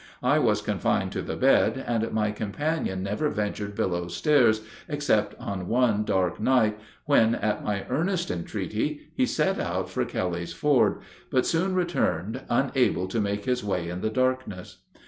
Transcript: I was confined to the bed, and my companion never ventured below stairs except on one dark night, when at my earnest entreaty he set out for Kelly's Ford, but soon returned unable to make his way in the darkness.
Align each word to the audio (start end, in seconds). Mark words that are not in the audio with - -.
I 0.23 0.39
was 0.39 0.63
confined 0.63 1.11
to 1.11 1.21
the 1.21 1.35
bed, 1.35 1.83
and 1.85 2.11
my 2.11 2.31
companion 2.31 3.03
never 3.03 3.29
ventured 3.29 3.75
below 3.75 4.07
stairs 4.07 4.61
except 4.89 5.35
on 5.39 5.67
one 5.67 6.05
dark 6.05 6.39
night, 6.39 6.79
when 7.05 7.35
at 7.35 7.63
my 7.63 7.85
earnest 7.87 8.31
entreaty 8.31 9.01
he 9.13 9.27
set 9.27 9.59
out 9.59 9.91
for 9.91 10.03
Kelly's 10.03 10.53
Ford, 10.53 11.01
but 11.29 11.45
soon 11.45 11.75
returned 11.75 12.41
unable 12.49 13.07
to 13.09 13.21
make 13.21 13.45
his 13.45 13.63
way 13.63 13.89
in 13.89 14.01
the 14.01 14.09
darkness. 14.09 14.77